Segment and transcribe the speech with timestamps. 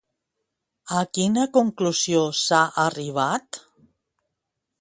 [1.01, 3.65] A quina conclusió s'ha arribat?